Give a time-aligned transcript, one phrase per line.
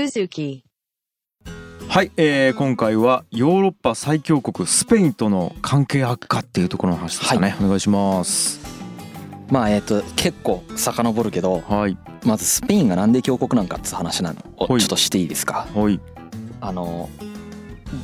[0.00, 0.62] Suzuki.
[1.88, 8.60] はい、えー、今回はヨーロッパ最強国スペインとの関係悪化っていうところの話ですかね、お願いします。
[9.50, 11.98] まあえっ、と結構遡るけどはい。
[12.24, 14.38] まずスペインがなんで強国なんかって話なの？
[14.56, 14.80] をはい。
[14.80, 15.66] ちょっとしていいですか？
[15.74, 16.00] はい。
[16.62, 17.10] あの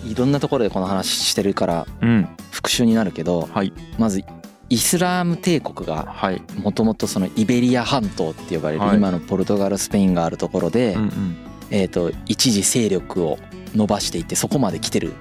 [0.05, 2.29] いろんなところでこの話してるからうん。
[2.51, 3.73] 復習になるけどはい。
[3.99, 4.23] まず
[4.69, 6.43] イスラーム帝国がはい。
[6.59, 8.97] もともとそのイベリア半島って呼ばれるはい。
[8.97, 11.37] 今のポルトガルスペインがあるところでうんうん
[11.71, 13.39] えーと一時勢力を
[13.75, 15.13] 伸ばしていってそこまで来てる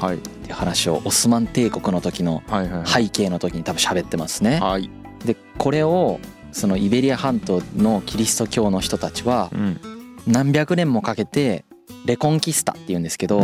[0.00, 0.16] はい。
[0.16, 2.42] って話をオスマン帝国の時の
[2.84, 4.58] 背景の時に多分喋ってますね。
[4.60, 4.90] はい。
[5.24, 6.18] でこれを
[6.50, 9.80] そのイベリア半島のキリスト教の人たちはうん。
[10.26, 11.64] 何百年もかけて
[12.06, 13.42] レコンキスタっていうんですけど、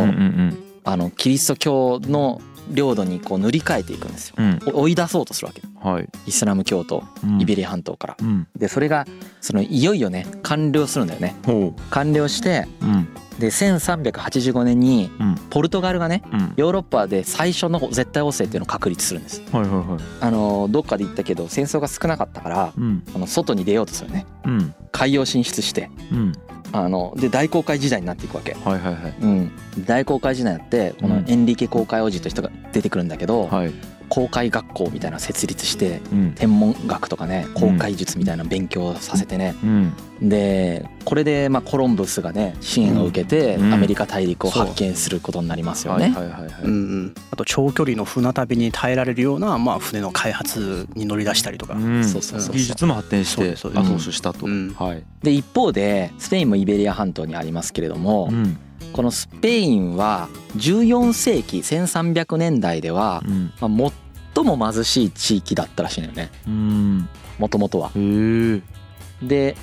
[0.83, 4.35] あのキリスト教の領土にこう塗り替えていくんですよ。
[4.37, 4.59] うん。
[4.73, 5.61] お追い出そうとするわけ。
[5.81, 6.09] はい。
[6.27, 7.41] イスラム教とうん。
[7.41, 8.17] イベリア半島から。
[8.19, 8.47] うん。
[8.55, 9.05] でそれが
[9.41, 11.35] そのいよいよね完了するんだよね。
[11.45, 12.67] ほ完了して
[13.39, 15.35] で1385年にうん。
[15.49, 16.53] ポルトガルがねうん。
[16.57, 19.41] ヨーロッパで最初の絶対王政っていうのを確立するんです。
[19.51, 19.99] はいはいはい。
[20.21, 23.03] あのどっかで言ったけど戦争が少なかったからうん。
[23.15, 24.25] あの外に出ようとするね。
[24.45, 24.73] うん。
[24.91, 25.89] 海洋進出して。
[26.11, 26.33] うん
[26.71, 28.53] あので大航海時代になっていくわけ。
[28.53, 29.15] はいはいはい。
[29.21, 29.51] うん、
[29.85, 33.73] 大航海時代になってこのエンリケ航海王子という人が出てくるんだけど、はい
[34.09, 36.33] 航海学校みたいなの設立してうん。
[36.33, 39.93] 天文学とかね航海術みたいな勉強させてね、うん。
[40.21, 43.73] でこれでまあコロンブスがね支援を受けてうん。
[43.73, 46.15] アメリカ大陸を発見することになりますよはいね。
[47.31, 52.03] あと長距離の船旅に耐えられるような、まあ、船の開発に乗り出したりとか、うん。
[52.03, 52.55] そうそうそうそう。
[52.55, 54.45] 技術も発展して後押ししたと。
[54.45, 54.73] うん。
[54.73, 55.03] はい。
[55.23, 58.57] で一方でスペインもイベリア半島にありますけれども、うん
[58.93, 63.51] このスペインは14世紀1300年代では、うん。
[63.59, 63.91] まあ、
[64.35, 66.31] 最も貧しい地域だったらしいのよね。
[66.47, 67.09] うん。
[67.37, 67.91] もともとは。
[69.21, 69.55] で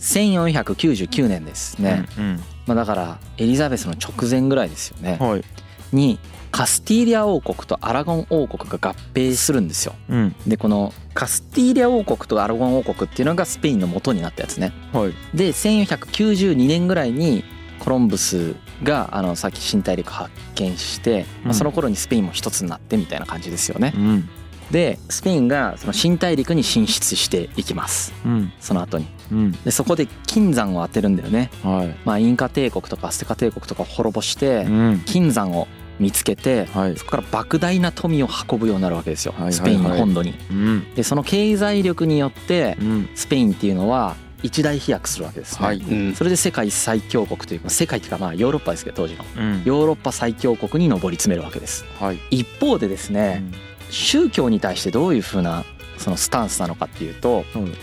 [0.00, 5.18] 1499年ですね、うんまあ、だからエリザベスの直前ぐらいですよね。
[5.20, 5.44] うんはい。
[5.92, 6.18] に
[6.50, 9.94] カスティーリア王国とアラゴン王国が合併するんですよ。
[10.08, 10.36] うん。
[10.46, 14.72] でこのカスティーリア王国とアラゴン王国っていうのがスペインの元になったやつね。
[14.92, 15.14] はい。
[15.34, 17.44] で1492年ぐらいに
[17.84, 23.92] コロンブスがあのさっき新大陸発見して、まあ、その頃にスペインも一つになってみたいな感じですよね。
[23.94, 23.98] う。
[23.98, 24.28] ん。
[24.70, 28.14] でスペインがその新大陸に進出していきます。
[28.24, 28.52] うん。
[28.58, 29.06] その後に。
[29.30, 29.52] うん。
[29.52, 31.50] でそこで金山を当てるんだよね。
[31.62, 31.96] はい。
[32.06, 35.02] まあ、インカ帝国とかアステカ帝国とかを滅ぼしてうん。
[35.04, 35.68] 金山を
[36.00, 36.96] 見つけてはい。
[36.96, 39.34] そこから莫大な富を運ぶようになるわけですよ。
[39.50, 40.34] スペインの本土に。
[40.50, 40.94] うん。
[40.94, 43.10] でその経済力によってうん。
[43.14, 45.66] スペインっていうのは一大飛躍するわけですね。
[45.66, 45.78] はい。
[45.78, 46.14] うん。
[46.14, 49.24] それで世界最強国というか世界っていうかまあヨーロッパですけど当時の。
[49.36, 49.62] うん。
[49.64, 51.86] ヨーロッパ最強国に上り詰めるわけです。
[51.98, 52.20] はい。
[52.30, 53.42] 一方でですね
[53.88, 55.64] 宗教に対してどういうふうな
[55.96, 57.74] そのスタンスなのかっていうとうん。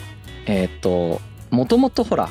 [0.46, 1.20] えーっと
[1.50, 2.30] もともとほら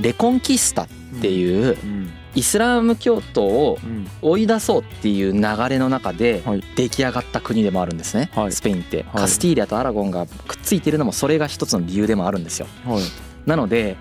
[0.00, 0.88] レコンキスタっ
[1.20, 2.10] ていううん。
[2.34, 4.06] イスラム教徒をうん。
[4.22, 6.62] 追い出そうっていう流れの中ではい。
[6.76, 8.52] 出来上がった国でもあるんですね、はい。
[8.52, 9.04] スペインって、はい。
[9.22, 12.68] カスティーリアとアラゴンがくっついてるのもそれが一つの理由でもあるんですよ。
[12.86, 13.96] はいなので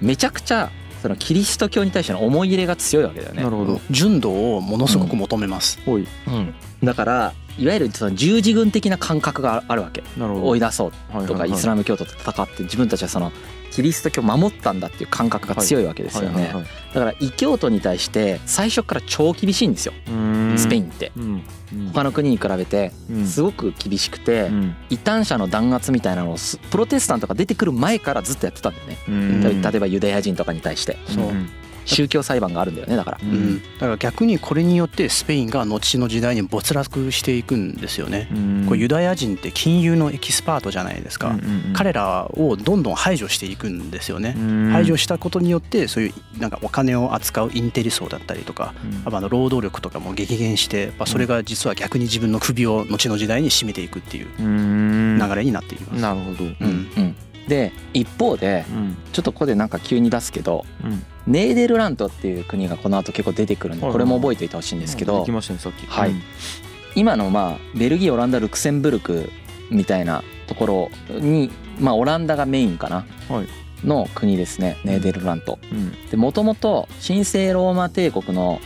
[0.00, 0.70] めちゃくちゃ
[1.02, 3.42] そのキリスト教に対しての思い入れが強いわけだよね。
[3.42, 3.80] なるほど。
[3.90, 5.78] 純度をものすごく求めます。
[5.86, 10.02] うん、だからいわゆるその十字軍的な感覚があるわけ。
[10.16, 10.46] なるほど。
[10.48, 13.32] 追い出そうとかイスラムム教徒と戦って自分たちはその
[13.70, 16.52] キリスト教を守ったんだっていう感覚が強いわけですよね。
[16.94, 19.92] だから異教徒に対して最初から超厳しいんですよ
[20.58, 21.12] スペインって。
[21.16, 21.42] ン
[21.92, 23.26] 他の国に比べてうん。
[23.26, 24.76] すごく厳しくてうん。
[24.90, 28.98] 異端者の弾圧みたいなのをすプロテスタントが出てくる前からずっとやってたんだよね。
[29.08, 29.62] うん。
[29.62, 30.96] 例えばユダヤ人とかに対して
[31.86, 33.18] 宗教裁判があるんだよねだから。
[33.22, 33.32] ううん。
[33.54, 38.28] ん、だから逆にこれによってスペインが後の時代に没落していくんですよね。
[38.68, 41.36] これユダヤ人って金融のエキスパートじゃないですか。
[41.72, 44.36] 彼らをどんどん排除していくんですよね。
[44.72, 48.74] 排除したことによってそういうなんかお金を扱うインテリ層だったりとか
[49.04, 55.18] あとあの労働力とかも激減して、まあ、それが実は逆に自分の首を後の時代に締めていくっていううん。
[55.18, 56.00] 流れになっています。
[56.00, 56.44] なるほど。
[56.44, 56.52] うん。
[56.96, 57.16] うん
[57.48, 58.96] で一方でうん。
[59.12, 61.04] ちょっとここでなんか急に出すけどうん。
[61.26, 66.12] ネーデルラントっていう国がこの後結構出てくるんではいこれも覚えておいてほしいんですけどはい。
[66.94, 69.30] 今のまあベルギーオランダルクセンブルク
[69.70, 70.90] みたいなところ
[71.20, 73.48] にまあオランダがメインかなはい。
[73.84, 75.58] の国ですねネーデルラント。
[75.70, 75.92] うん。
[76.10, 78.60] でもともと神聖ローマ帝国の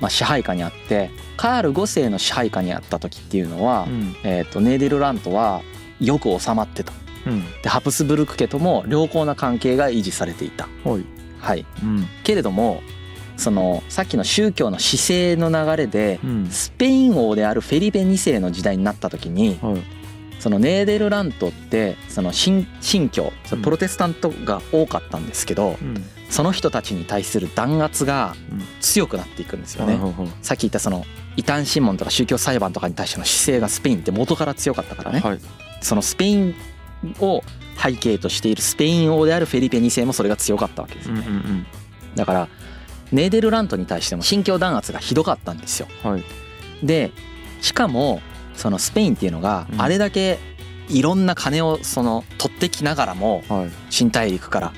[0.00, 4.16] まあ支配下にあってカール5世の支配下にあった時っていうのは、うん。
[4.24, 5.62] えー、とネーデルラントは
[6.00, 6.92] よく収まってた。
[7.28, 7.44] うん。
[7.62, 10.68] でハプスブルク家とも良好な関係が維持されていた。
[10.84, 11.04] はい。
[11.38, 12.06] はい、うん。
[12.24, 12.82] けれども
[13.36, 16.46] そのさっきの宗教の姿勢の流れでうん。
[16.50, 19.98] スペイン王であるフェリペ2世の時代になった時にはい。
[20.38, 25.76] そのネーデルラントってその新新教そのプロテスタントが多かったんですけど、
[26.30, 28.36] その人たちに対する弾圧が
[28.80, 29.98] 強くなっていくんですよね。
[30.42, 31.04] さっき言ったその
[31.36, 35.40] 異端審問とか宗教裁判とかに対しての姿勢がスペインって元から強かったからね、はい、
[35.80, 36.54] そのスペイン
[37.20, 37.42] を
[37.82, 41.66] 背景としているスペイン王であるフェリペ2世もそれが強かったわけですよね、うんうんうん、
[42.16, 42.48] だから
[43.12, 46.24] ネーデルラントに対しても新教弾圧がひどかったんですよ、はい、
[46.82, 47.12] で
[47.60, 48.20] しかも
[48.54, 50.38] そのスペインっていうのがあれだけ
[50.88, 53.42] いろんな金をその取ってきながらも
[53.90, 54.72] 新大陸から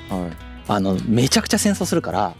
[0.72, 2.34] あのめちゃくちゃ戦争するから、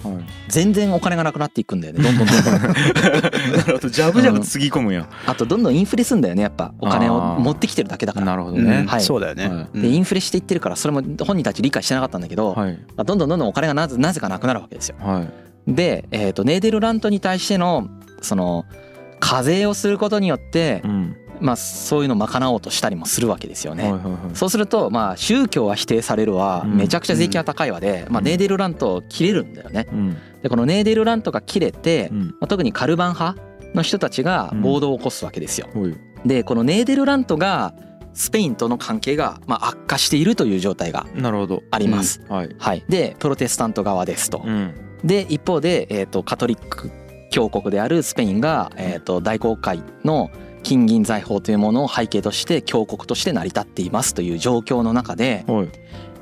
[0.49, 2.03] 全然お金がなくなっていくんだよね。
[2.03, 2.53] どんどんどんどん。
[2.63, 3.89] なるほど。
[3.89, 6.73] ジャブジャブつぎ込むや、あとどんどんインフレすんだよねやっぱ。
[6.79, 8.27] お金を持ってきてるだけだから。
[8.31, 15.27] なるほどね、はい、そうだよね、でインフレしていってるからそれも本人たち理解してなかったんだけど、はい、どんどんどんどんお金がなぜなぜかなくなるわけですよ、は
[15.67, 17.89] い、で、えーと、ネーデルラントに対しての
[18.23, 18.65] その
[19.19, 23.93] 課税をすることによって、うんまあ、そういうのを賄おうとしたりもするわけですよね。
[24.35, 26.65] そうするとまあ宗教は否定されるわ。
[26.65, 29.87] めちゃくちゃ税金は高いわで、まあ、ネーデルラント切れるんだよね。
[30.43, 33.41] でこのネーデルラントが切れて、まあ、特にカルバン派
[33.75, 35.69] の人たちが暴動を起こすわけですよ。
[36.25, 37.75] でこのネーデルラントが
[38.13, 41.07] スペインとの関係がまあ悪化しているという状態が
[41.71, 42.23] あります。
[42.29, 44.45] はい、はい、でプロテスタント側ですと。
[45.05, 46.91] で一方で、えー、とカトリック
[47.31, 50.31] 教国であるスペインが、えー、と大航海の
[50.63, 55.73] 金銀財宝というものを背景として強国として成り立っていますという状況の中で、はい、こ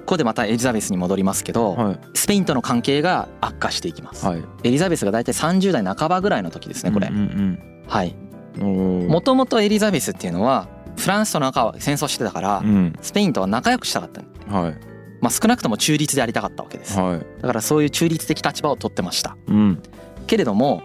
[0.06, 8.14] こでまたエリザベスに戻りますけど、はい、スペインとの関係が悪化していきます、はい、エリザベスが大体30代半ばぐらいの時ですねこれ、うんうんうん、はい。
[8.58, 14.22] もともとエリザベスっていうのはフランスと中戦争してたから、うん、スペインとは仲良くしたかった。
[14.52, 14.76] はい。
[15.20, 19.82] まあ、少なくとも中立でありたかったわけです、はい、だからそういう中立的立場を取ってました、うん、
[20.28, 20.82] けれども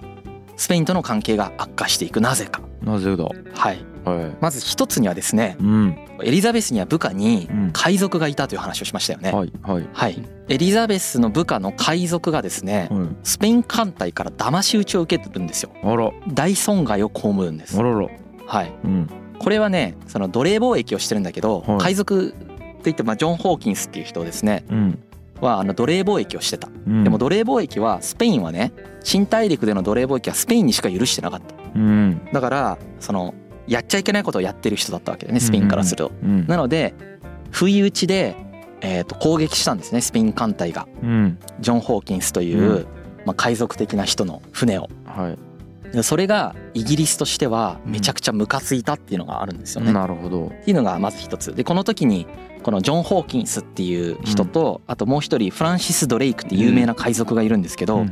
[0.55, 2.21] スペインとの関係が悪化していく。
[2.21, 3.23] なぜかなぜだ？
[3.23, 15.71] はい、はい、まず一つにはですね、うん、エリザベスには部下に海賊がいたという話をしましたよね、はいはい、はい、エリザベスの部下の海賊がですね、はい、スペイン艦隊から騙し討ちを受けてるんですよ。
[15.83, 16.11] あら。
[16.33, 17.77] 大損害を被るんです。
[17.79, 18.07] あらら。
[18.45, 19.09] はい、うん、
[19.39, 22.35] これはねその奴隷貿易をしてるんだけど、海賊
[22.83, 24.99] といってまあジョン・ホーキンスっていう人ですね、うん、
[25.41, 28.71] はあの奴隷貿易をしてた、うん、でも奴隷貿易はスペインはね
[29.03, 33.33] 新大陸での奴隷貿易はスペインにしか許してなかった、うん、だからその
[33.67, 36.93] やっちゃいけないことをやってる人だったわけだねスペインからすると、うん、なので
[37.51, 38.35] 不意打ちで、
[38.81, 40.87] えー、と攻撃したんですねスペイン艦隊が、
[41.59, 42.87] ジョン・ホーキンスという、
[43.25, 45.37] まあ、海賊的な人の船を、はい、
[46.01, 49.93] それがイギリスとしてはめちゃくちゃムカついたっていうのがあるんですよね。
[49.93, 50.47] なるほど。
[50.47, 51.53] っていうのがまず一つ。
[51.53, 52.25] でこの時に
[52.63, 58.05] このジョン・ホーキンスっていう人と、あともう一人フランシス・ドレイクって有名な海賊がいるんですけど、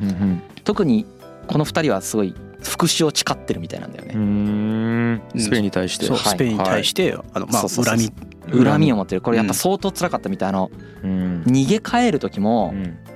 [0.63, 1.05] 特に
[1.47, 5.21] この二人はすごい復讐を誓ってるみたいなんだよね。
[5.35, 6.05] スペインに対して。
[6.05, 8.11] スペインに対して、あのまあ恨み。
[8.51, 9.21] 恨みを持ってる。
[9.21, 10.67] これやっぱ相当辛かったみたいな、
[11.03, 12.73] 逃げ帰る時も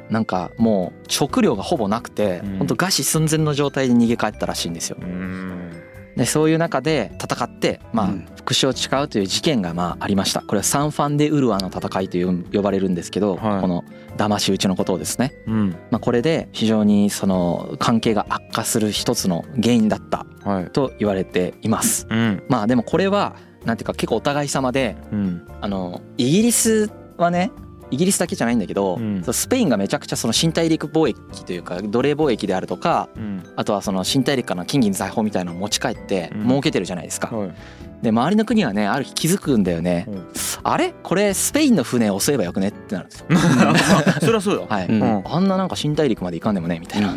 [0.10, 4.98] なんかもう食料がほぼなくて本当餓死寸前の状態で逃げ帰ったらしいんですよ。
[6.16, 8.08] でそういう中で戦ってまあ
[8.38, 10.42] 復讐を誓うという事件がまあありました。
[10.42, 13.84] これはサンファン・デ・ウルアの戦いという呼ばれるんですけど、はい、この
[14.18, 20.26] 騙し討ちのことをですね、うん、まあ、これで非常にその関係が悪化する一つの原因だった
[20.72, 23.36] と言われています、はいうん、まあでもこれは
[23.66, 27.52] なんていうか結構お互い様で、うん、あのイギリスはね
[27.92, 37.30] イギリスだけじゃないんだけど、うん、スペインがめちゃくちゃその新大陸貿易というか奴隷貿易であるとか、うん、あとはその新大陸からの金銀財宝みたいなのを持ち帰って儲けてるじゃないですか。
[37.32, 37.56] うん
[38.02, 40.08] で周りの国はねある日気づくんだよね、
[40.64, 40.94] あれ？
[41.02, 42.68] これスペインの船を襲えばよくね？
[42.68, 43.26] ってなるんですよ。
[44.22, 45.24] そりゃそうだ、はい。
[45.26, 46.78] あんななんか新大陸まで行かんでもね？
[46.80, 47.16] みたいな。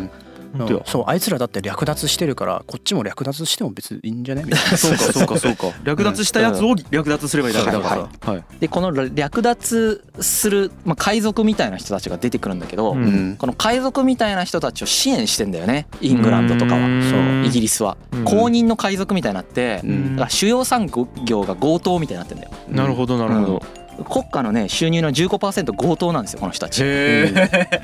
[0.85, 4.43] そうあいつらだって略奪してるからこっちも略奪しても別にいいんじゃね？
[4.45, 4.77] みたいな。
[4.77, 5.67] そうかそうかそうか。
[5.83, 16.79] 略奪したやつを略奪すればいいだけだから、はいでこの略奪する、まあ、海賊みたいな人たちが出てくるんだけど、うん、この海賊みたいな人たちを支援してんだよねイングランドとかは。
[16.81, 17.97] そうイギリスは。
[18.25, 19.81] 公認の海賊みたいになって、
[20.29, 20.89] 主要産
[21.25, 22.51] 業が強盗みたいになってんだよ。
[22.69, 23.63] なるほどなるほど、
[24.05, 26.83] 国家のね収入の15%強盗なんですよこの人たち、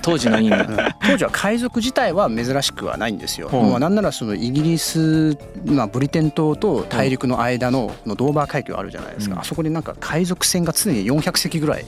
[0.01, 0.51] 当時のイン
[1.01, 11.85] 当時は海賊自体は珍しくはないんですよ、まあ、なんならそのイギリス、まあ、ブリテン島と大陸の間ののドーバー海峡あるじゃないですか、あそこでなんか海賊船が常に400隻ぐらい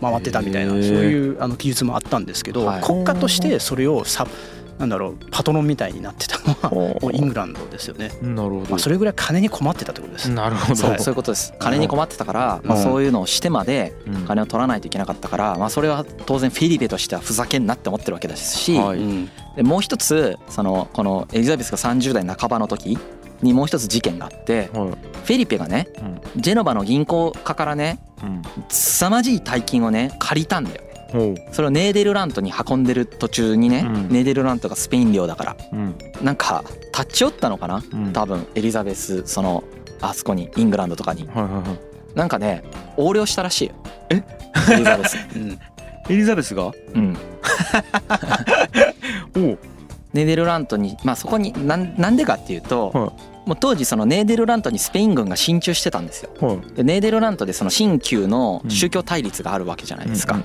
[0.00, 4.26] 回ってたみたいなそういうあの記述もあったんですけど、国家としてそれをさ
[4.82, 8.10] なんだろうパトロンみたいになってたのはイングランドですよね。
[8.20, 8.70] なるほど。
[8.70, 10.28] まあそれぐらい金に困ってたってことです。
[10.28, 10.74] なるほど。
[10.74, 11.54] そういうことです。
[11.60, 13.94] 金に困ってたから、まあそういうのをしてまで
[14.26, 18.76] 金を取らないといけなかったから、まあそれは当然フィリペとしてはふざけんなって思ってるわけですし、
[19.54, 22.98] でもう一つそのこのエリザベスが30代半ばの時
[23.40, 25.86] にもう一つ事件があって、フェリペがね、
[26.34, 28.00] ジェノバの銀行家からね、
[28.68, 30.91] 凄まじい大金をね借りたんだよね。
[31.52, 35.56] それをネーデルラントに運んでる途中にね、ネーデルラントがスペイン領だから、
[36.22, 36.64] なんか
[36.96, 39.64] 立ち寄ったのかな、多分エリザベスその
[40.00, 41.28] あそこにイングランドとかに、
[42.14, 42.62] なんかね
[42.96, 43.74] 横領したらしいよ。
[44.10, 44.22] え？
[44.72, 45.58] エリザベス、うん、
[46.08, 46.72] エリザベスが？
[46.94, 47.16] うん。
[49.36, 49.58] お
[50.12, 53.12] ネーデルラントにまあそこになんでかっていうと、は
[53.46, 56.30] い、もう当時そのネーデルラントにスペイン軍が進駐してたんですよ。
[56.40, 60.38] はい、でネーデルラントでその新旧の宗教対立があるわけじゃないですか。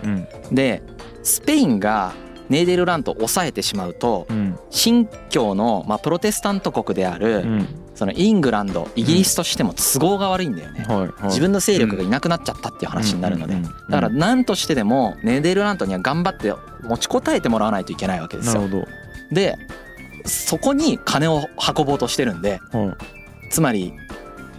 [0.51, 0.81] で
[1.23, 2.13] スペインが
[2.49, 4.25] ネーデルラントを抑えてしまうと、
[4.69, 7.45] 新教のまあプロテスタント国である
[7.93, 10.85] そのイングランドイギリスとしても都合が悪いんだよね、
[11.23, 13.55] 自分の勢力がいなくなっちゃったっていう話になるので。
[13.55, 18.61] だから何としてでもネーデルラントには頑張って持ちこたえてもらわないといけないわけですよ。
[19.31, 19.57] で
[20.25, 22.59] そこに金を運ぼうとしてるんで、
[23.49, 23.93] つまり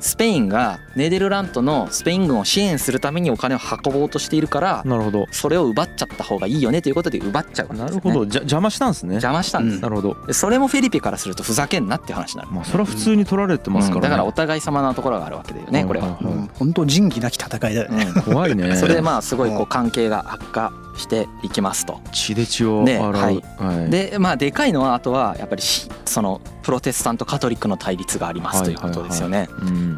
[0.01, 5.27] スペインがネーデルラントのスペイン軍を支援するためにお金を運ぼうとしているからなるほど。
[5.33, 8.25] それを奪っちゃった方がいいよねということで奪っちゃう、ね、なるほど。
[8.25, 9.15] じゃ邪魔したんですね。
[9.15, 10.33] 邪魔したんです、うん、なるほど。
[10.33, 12.53] それもフェリペからするとふざけんなって話になる。
[12.53, 14.07] まあそれは普通に取られてますから、ね。
[14.07, 18.77] うん、だからお互い様なところがあるわけだよねこれは、うん、本当仁義なき戦いだよね、怖いね。
[18.77, 22.01] それでまあすごいこう関係が悪化していきますと。
[22.13, 25.63] 血で血を洗う、はい、はい、でまあでかいのはあとはやっぱり
[26.05, 29.49] そのプロテスタントカトリックの対立がありますということですよね、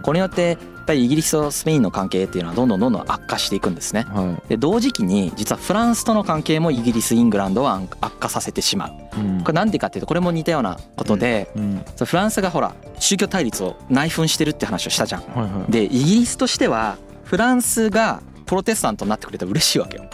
[0.02, 0.58] これによって
[0.90, 4.06] ぱりイギリスとスペインの関係っていうのはどんどんどんどん悪化していくんですね。
[4.08, 9.20] はい、で同時期に実はフランスとの関係もイギリスイングランドは悪化させてしまう。
[9.20, 11.62] うん、これなんでかっていうとこれも似たようなことで、うん。
[11.62, 15.22] うん、フランスがほら宗教対立を内紛してるって話をしたじゃん。
[15.22, 20.10] はいはい、でイギリスとしてはフランスがプロテスタントになってくれたら嬉しいわけよ。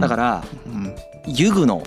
[0.00, 0.44] だから、
[1.24, 1.84] ユグの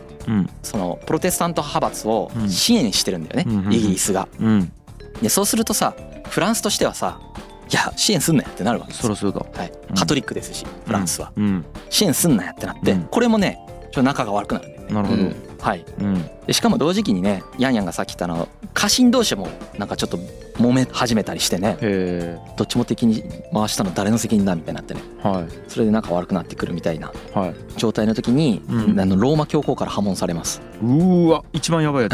[0.62, 4.30] そのプロテスタント派閥を支援してるんだよね、イギリスが。
[5.22, 5.94] でそうするとさ
[6.30, 7.20] フランスとしてはさ
[7.70, 9.02] いや支援すんなやってなるわけです。
[9.02, 11.34] そろそろだ、はい、カトリックですし、フランスは、
[11.90, 15.24] 支援すんなやってなって、これもねちょっと仲が悪くなるんで、ね、なるほど、
[15.63, 20.17] はい、うん、でしかも同時期にねヤンヤンがさっき言ったの家臣同士もなんかちょっと
[20.58, 21.77] 揉め始めたりしてね
[22.58, 27.13] どっちも敵に回したの誰の責任だみたいになってね、はい、それで仲悪くなってくるみたいな
[27.77, 30.62] 状態の時に、うん、あのローマ教皇から破門されます。
[30.84, 32.13] うわ一番やばいやつ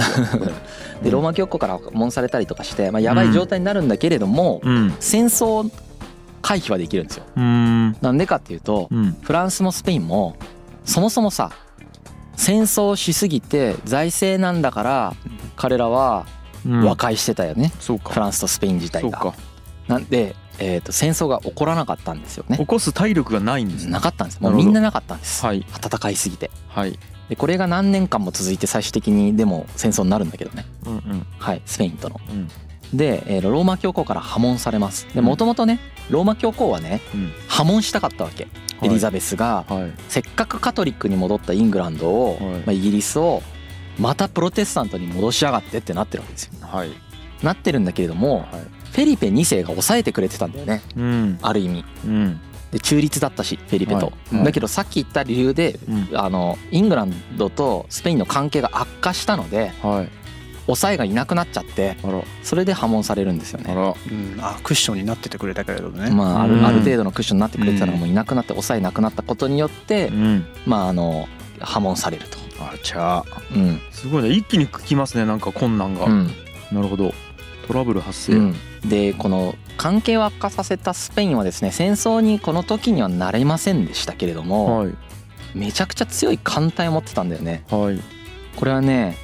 [1.01, 5.71] でローマ教皇から破門されたりとかして、まあ、やばい状態になるんだけれども、うん、戦争
[6.43, 7.23] 回避はできるんですよ。
[7.35, 8.89] なんでかっていうと、
[9.21, 10.35] フランスもスペインも
[10.85, 11.51] そもそもさ
[12.49, 15.15] 戦争しすぎて財政なんだから
[15.55, 16.25] 彼らは
[16.65, 19.35] 和解してたよね、うん、フランスとスペイン自体が。
[19.87, 22.57] なんで、えー、と戦争が起こらなかったんですよね。
[22.57, 26.49] 起こす体力がないんです、ね、なかったんですもうみんななかったんです、はい、戦いすぎて。
[26.69, 26.97] はい、
[27.29, 31.61] でこれが何年間も続いて最終的にでも戦争になるんだけどね、うんうん、はい。
[31.67, 32.19] スペインとの。
[32.31, 32.47] うん
[32.93, 35.08] で、えー、ローマ教皇から破門されます。
[35.13, 35.79] でもともとね
[36.10, 38.48] ローマ教皇はね、うん、破門したかったわけ。
[38.81, 39.65] エリザベスが、
[40.08, 43.43] せっかくカトリックに戻ったイングランドを、まあ、イギリスを
[43.98, 46.53] またプロテスタントに戻しやがってってなってるわけですよ。
[46.62, 46.91] はい、
[47.43, 48.46] なってるんだけれども、はい、
[48.91, 51.86] フェリペ2世が抑えてくれてたんだよね、うん、ある意味。
[52.05, 52.41] うん。
[52.72, 60.18] で中立だったしフェリペと、はい、だけどさっき言った理由で、うん、あのイングランドとスペインの関係が悪化したので、はい、
[60.69, 61.97] 抑えがいなくなっちゃって
[62.43, 63.73] それで破門されるんですよね。
[63.75, 66.11] あうん、あクッションになっててくれたけれどね。
[66.11, 70.11] まああるある程度のクッションになってくれてたのがもういなくなって抑えなくなったことによって、
[70.65, 71.27] まああの
[71.59, 72.38] 破門されると。
[72.61, 73.23] あちゃ、
[73.55, 74.29] うん、すごいね。
[74.31, 76.05] 一気にきますねなんか困難が。
[76.05, 76.27] うん、
[76.71, 77.13] なるほど。
[77.67, 78.33] トラブル発生。
[78.33, 84.93] うん、でこの関係を悪化させたスペインはですね戦争にこの時にはなれませんでしたけれども、はい、
[85.55, 87.63] めちゃくちゃ強い艦隊を持ってたんだよね。
[87.69, 88.01] はい、
[88.57, 89.15] これはね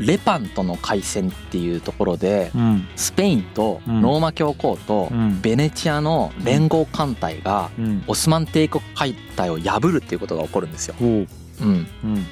[0.00, 2.50] レパントの海戦っていうところで、
[2.96, 5.10] スペインとローマ教皇と
[5.42, 7.70] ベネチアの連合艦隊が
[8.06, 10.94] オスマン帝国艦隊を破るっていうことが起こるんですよ。
[11.00, 11.64] う。
[11.64, 11.86] ん。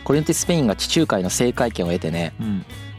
[0.04, 2.32] これによってスペインが地中海の制海権を得てね、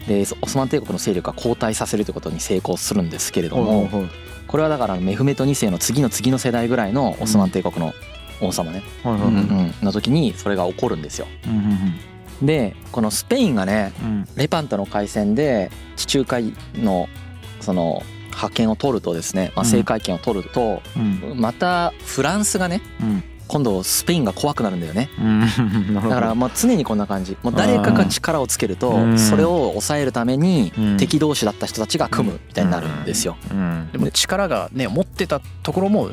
[0.08, 3.90] でオスマン帝国の勢力が後退させるということに成功するんですけれども
[4.48, 7.94] これはだからメフメト2世の次の次の世代ぐらいのオスマン帝国の
[8.42, 8.84] 王様ね、
[9.84, 11.28] の時にそれが起こるんですよ。
[12.42, 17.08] でこのスペインがね、うん、レパントの海戦で地中海の
[17.60, 25.10] その覇権を取るとですね、まあ、制海権を取ると、うん、またフランスがね、うん、今度スペインが怖くなるんだよね、
[25.94, 27.36] だからまあ常にこんな感じ。
[27.44, 33.36] もう誰かが力をつけるとそれを抑えるために敵同士だった人たちが組むみたいになるんですよ、
[33.92, 36.12] でも力がね持ってたところも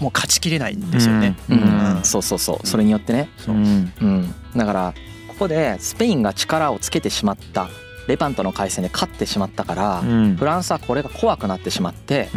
[0.00, 2.00] もう勝ちきれないんですよね、うん。
[2.02, 2.66] そうそうそう。
[2.66, 4.34] それによってね、うん。
[4.56, 4.94] だから
[5.38, 7.68] こでスペインが力をつけてしまった。
[8.08, 10.02] レパントの海戦で勝ってしまったから、
[10.38, 12.30] フランスはこれが怖くなってしまって、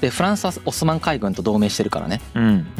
[0.00, 2.20] でフランスはオスマン海軍と同盟してるからね、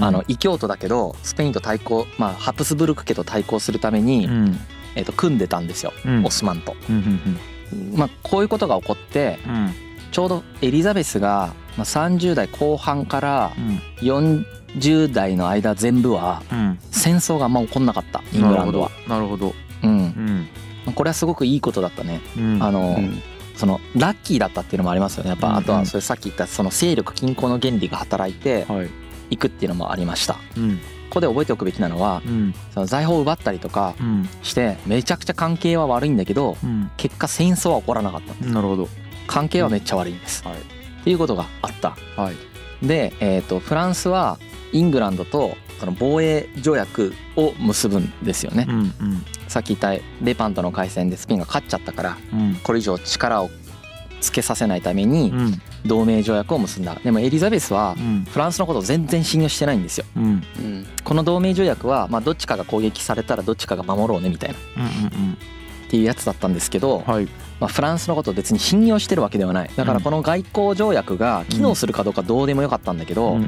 [0.00, 4.28] あの異教徒だけどスペインと対抗、まあ、ハプスブルク家と対抗するために、
[4.94, 5.92] えー、と組んでたんですよ、
[6.24, 6.76] オスマンと。
[7.94, 9.40] まあ、こういうことが起こって、
[10.12, 13.52] ちょうどエリザベスが30代後半から
[14.00, 16.42] 40代の間全部は
[16.90, 18.90] 戦争があんま起こんなかったイングランドは。
[19.08, 19.54] なるほど。
[19.82, 20.48] うん、
[20.94, 22.20] これはすごくいいことだったね。
[22.60, 22.98] あの、
[23.56, 25.30] そのラッキーだったっていうのもありますよね。
[25.30, 28.66] やっぱあとはそれさっき言ったその勢力均衡の原理が働いて
[29.30, 29.36] い。
[29.36, 30.34] くっていうのもありました。
[30.34, 32.22] ここで覚えておくべきなのは、
[32.74, 33.94] その財宝を奪ったりとか
[34.42, 36.56] してめちゃくちゃ関係は悪いんだけど、
[36.96, 38.32] 結果戦争は起こらなかった。
[38.32, 38.50] んです。
[38.50, 38.88] なるほど。
[39.26, 40.44] 関係はめっちゃ悪いんです。
[40.46, 40.77] はい、って
[41.10, 41.96] いうことがあった。
[42.16, 44.38] はい、で、えーと、フランスは
[44.72, 48.66] イングランドとその防衛条約を結ぶんですよね。
[48.68, 48.92] うんうん、
[49.46, 53.50] さっき言ったレパントの海戦でスペインが勝っちゃったから、うん、これ以上力を
[54.20, 55.32] つけさせないために
[55.86, 56.96] 同盟条約を結んだ。
[56.96, 57.94] でもエリザベスは
[58.32, 60.42] フランスのことを全然信用してないんですよ、うん、
[61.04, 64.56] この同盟条約はまあどっちかが攻撃されたらどっちかが守ろうねみたいな、
[65.88, 67.24] っていうやつだったんですけど、はい、
[67.60, 69.70] まあ、フランスのことを別に信用してるわけではない。
[69.74, 73.38] だからこの外交条約が機能するかどうかどうでもよかったんだけど、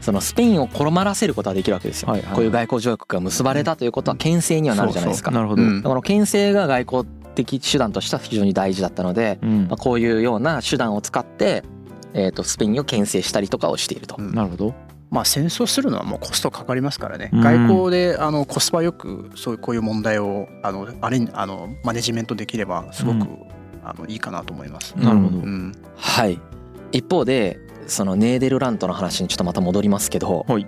[0.00, 5.30] そのスペインを転まらせることはできるわけですよ、はいはい、こういう外交条約が結ばれたということは牽制にはなるじゃないですか。
[5.30, 7.04] なるほど、この牽制が外交
[7.34, 11.62] 的手段としては非常に大事だったので、うん、まあ、こういうような手段を使って、
[12.14, 14.18] えー、とスペインを牽制したりとかをしていると。
[14.18, 23.48] なるほどまあ、戦争するのはもうコストかかりますからね、うん、外交であのコスパよくそういうこういう問題をあのあれあのマネジメントできればすごく、うん、
[23.84, 24.94] あのいいかなと思います。
[24.98, 25.42] なるほど、
[25.96, 26.40] はい。
[26.92, 30.66] 一方でそのネーデルラントの話にちょっとまた戻りますけど、はい、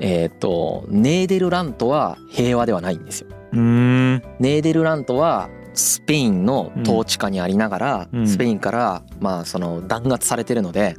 [0.00, 3.28] えっ、とネーデルラントは平和ではないんですよ。
[3.52, 10.96] ネーデルラントはスペインの統治下にありながら、スペインからまあその弾圧されてるので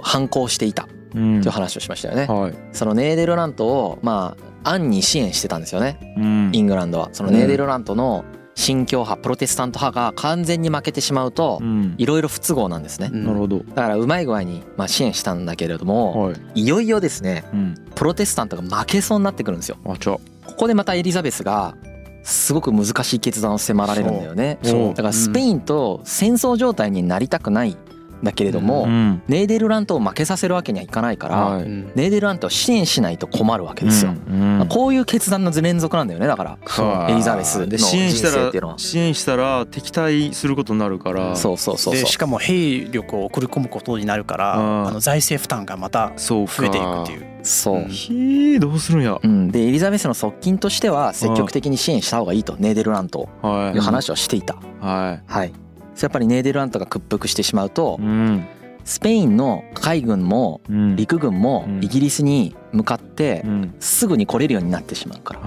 [0.00, 2.26] 反抗していたという話をしましたよね。
[2.26, 5.98] はい、そのネーデルラントをまあ暗に支援してたんですよね、
[6.52, 7.08] イングランドは。
[7.12, 11.62] そのネーデルラントの新教派プロテスタント派が完全に負けてしまうと
[11.96, 17.44] いろいろ不都合なんですね、なるほどだからうまい具合にまあ支援したんだけれども、はい、いよいよですね、
[17.94, 19.78] プロテスタントが負けそうになってくるんですよ。
[19.82, 19.98] こ
[20.56, 21.74] こでまたエリザベスが
[22.22, 24.58] すごく難しい決断を迫られるんだよね。
[24.62, 27.76] だからスペインと戦争状態になりたくない
[28.22, 36.58] だけれども、うん、ネーデルラントを負けさせるわけにはいかないから、はい、ネーデルラントを支援しないと困るわけですよ、うんうん、こういう決断の連続なんだよねだから。
[37.08, 37.78] エリザベスの人
[38.10, 38.78] 生っていうのは。
[38.78, 41.36] 支援したら敵対することになるから。
[41.36, 44.54] そうそうそうしかも兵力を送り込むことになるから
[44.86, 47.26] あの財政負担がまた増えていくっていう。
[47.42, 47.84] そう。
[47.88, 49.18] ひどうするんや。
[49.22, 53.28] うん、でエリザベスの側近としては積極的に支援した方がいいとネーデルラント
[53.74, 54.56] いう話をしていた。
[54.80, 55.22] はい。
[55.26, 55.52] はい。
[56.00, 58.46] やっぱりネーデルラントが屈服してしまうと、うん、
[58.84, 60.60] スペインの海軍も
[60.96, 63.44] 陸軍もイギリスに向かって
[63.78, 65.40] すぐに来れるようになってしまうから。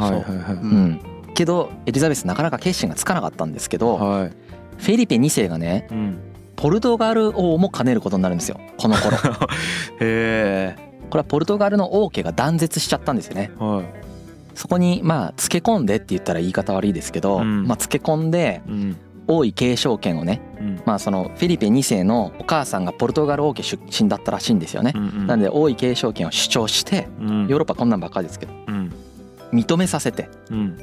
[1.33, 6.17] けどエリザベスなかなか決心がつかなかったんですけど、はい、フェリペ2世がね、うん、
[6.55, 9.17] ポルトガル王も兼ねることになるんですよこの頃。
[9.99, 10.85] へえ。
[11.09, 18.61] これはポルトガルの王家が断絶しちゃったんですよね、はい、そこにまあつけ込んでって言ったら言い方悪いですけど、うん、まあつけ込んで、
[19.27, 28.53] 王位継承権をね、うん、まあそのフィリペ2世のお母さんがポルトガル王家出身だったらしいんですよね、うんうん、なんで王位継承権を主張して、ヨーロッパこんなんばっかりですけど、
[29.55, 30.29] 認めさせて、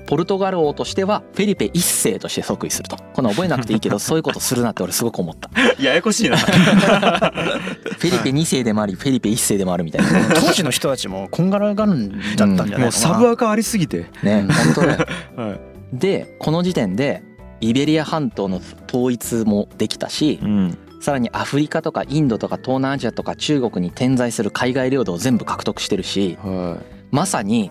[0.07, 2.97] ポルトガル王としてはフェリペ一世として即位すると。
[3.13, 5.51] この覚えなくていいけど そういうことするなって俺すごく思った。
[5.81, 6.37] ややこしいな。
[6.41, 10.35] フェリペ二世でもありフェリペ一世でもあるみたいな。
[10.35, 14.07] 当時の人たちもこんがらがるんじゃったんじゃないかな、うん、もうサブアカありすぎて。
[14.23, 15.61] ね本当だよ、 はい、
[15.93, 17.23] でこの時点で
[17.63, 27.71] イベリア半島の統一もできたし、うん、さらにアフリカとかインドとか東南アジアとか中国に点在する海外領土を全部獲得してるし、はい、まさに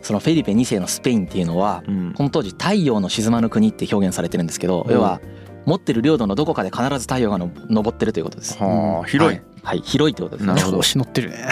[0.00, 5.20] そのフェリペ2世のスペインっていうのは、うん、この当時太陽の沈まぬ国って表現されてるんですけど、要は
[5.64, 8.58] 持ってる領土のどこかで必ず太陽がの昇ってるということです。
[8.58, 10.46] はあ、広い、はい、はい、広いってことです。
[10.46, 10.80] なるほど。
[10.82, 11.48] 乗ってるね。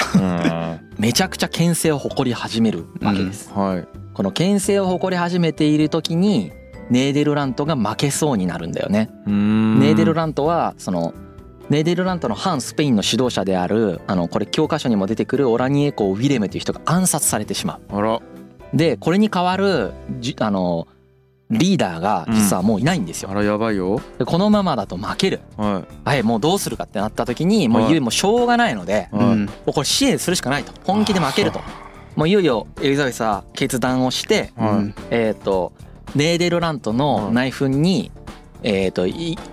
[0.98, 3.52] めちゃくちゃ牽制を誇り始めるわけです。
[3.54, 3.88] うん、はい。
[4.14, 6.52] この牽制を誇り始めている時に
[6.90, 9.10] ネーデルラントが負けそうになるんだよね。
[9.26, 11.14] ネーデルラントはその
[11.70, 18.76] ネーデルラントの反スペインの指導者であるあのこれ教科書にも出てくるオラニエ公ウィレムという人が暗殺されてしまう。
[18.76, 20.88] でこれに代わるじあの
[21.50, 23.28] リーダーが実はもういないんですよ。
[23.28, 24.00] うん、あらやばいよ。
[24.24, 25.40] このままだと負ける。
[25.56, 26.08] はい。
[26.08, 31.60] はい、もうどうするかってなった時にもういよいよもうしょうがないので、はい、もうこれ支援するしかないと本気で負けると。
[32.16, 35.72] もういよいよエリザベスは決断をして、はい、えっ、ー、と
[36.14, 38.10] ネーデルラントの内紛に
[38.62, 39.06] えーと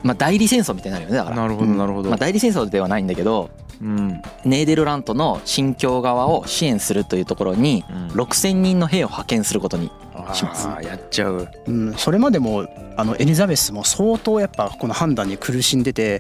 [0.04, 1.36] まあ、代理戦争みたいになるよねだから。
[1.38, 3.50] なるほどなるほど、まあ、代理戦争ではないんだけど、
[3.82, 9.92] うん、ネーデルラントの新疆側を支援するというところに6,000人の兵を派遣することに
[10.34, 10.68] します。
[10.82, 16.20] やっちゃう、うん、それまでもあのエリザベスも相当やっぱこの判断に苦しんでて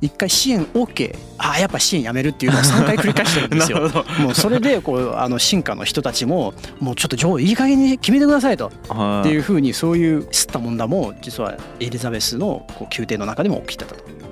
[0.00, 3.90] 一回支援 OK あやっぱ支援やめるっていうのを3回繰り返してるんですよ。
[4.20, 8.66] もうそれでこうあの進化の人たちももうちょっと女王いい加減に決めてくださいと。
[8.68, 14.22] っていうふうにそういうすったもんだも実はエリザベスのこう宮廷の中でも起きてたと。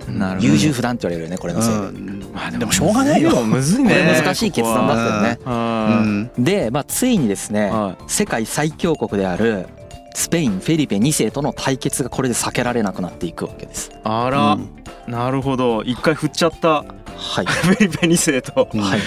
[0.41, 3.45] 優柔不断って言われるよねこれのせいで、うん、まあでもしょうがないよ。
[3.45, 4.19] むずいね。
[4.19, 7.71] 難しい決断だったよね、うん、で、まあ、ついにですね、
[8.07, 9.67] 世界最強国である
[10.15, 13.91] スペインフェリペ2世との対決がこれで避けられなくなっていくわけです。
[14.05, 15.83] あら、うん、なるほど。
[15.83, 16.85] 一回振っちゃった。
[17.21, 19.01] はい、フェリペ2世と、はい、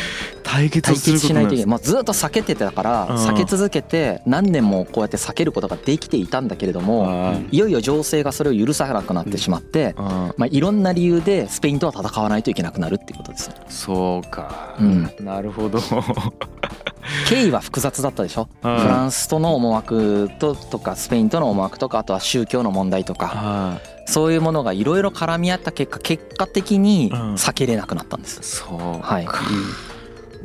[0.44, 15.80] 対決しないといけない、まあ、ずっと避けてたから避け続けて何年もこうやって避けることができていたんだけれどもいよいよ情勢がそれを許さなくなってしまって、まあ、いろんな理由でスペインとは戦わないといけなくなるっていうことですそうか、うん、なるほど
[17.28, 23.80] 経緯は複雑だったでしょ、フランスとの思惑ととかスペインとの思惑とかあとは宗教の問題とか。
[24.06, 28.42] そういうものがいろいろ絡み合った結果結果的に避けれなくなったんです。
[28.42, 29.28] そうはい、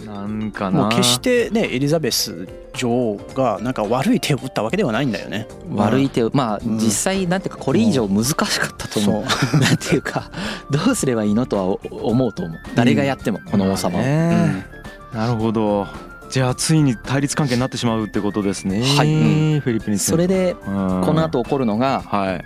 [0.07, 5.49] なんかもう決してねエリザベス女王がなんか悪い手を打ったわけではないんだよね。
[5.75, 9.23] 悪い手をまあ実際なんていうかこれ以上難しかったと思う。
[9.23, 9.25] う
[9.61, 10.31] なんていうか
[10.71, 12.59] どうすればいいのとは思うと思う。
[12.75, 14.03] 誰がやってもこの王様を。
[14.03, 15.87] なるほど。
[16.31, 18.83] じゃあついに対立関係になってしまうってことですね。
[18.83, 22.05] はい、うん、フィリピンそれでこの後起こるのが、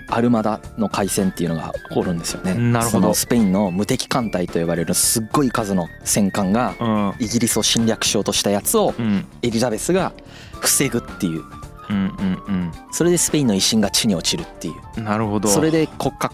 [0.08, 2.54] アルマダの海戦っていうのが起こるんですよね。
[2.54, 3.14] なるほど。
[3.14, 6.74] スペインの無敵艦隊と呼ばれるすっごい数の戦艦が
[7.18, 8.94] イギリスを侵略しようとしたやつを
[9.42, 10.12] エリザベスが
[10.60, 11.42] 防ぐっていう。
[11.90, 15.02] うんうんうん、それでスペインの威信が地に落ちるっていう。
[15.02, 15.48] なるほど。
[15.48, 16.30] それで国家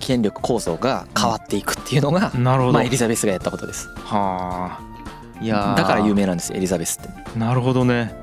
[0.00, 2.72] 権力構造が変わっていくっていうのが、なるほど。
[2.72, 3.86] まあ、エリザベスがやったことです。
[3.98, 4.89] はあ
[5.40, 7.38] いやだから有名なんですエリザベスって。
[7.38, 8.14] なるほどね。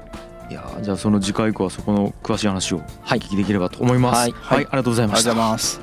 [0.49, 5.31] いやじゃあその次回以降はそこの詳しい話をお聞きできればと思います、はい、はい、はい、ありがとうございました。
[5.31, 5.81] ありがとうございます。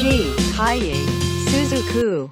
[0.00, 0.94] G ハイエ
[1.48, 2.30] スズク